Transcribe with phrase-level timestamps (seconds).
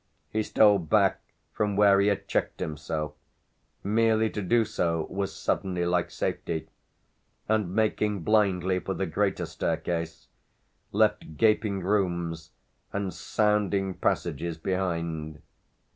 [0.31, 1.21] He stole back
[1.53, 3.13] from where he had checked himself
[3.83, 6.69] merely to do so was suddenly like safety
[7.47, 10.27] and, making blindly for the greater staircase,
[10.91, 12.49] left gaping rooms
[12.91, 15.39] and sounding passages behind.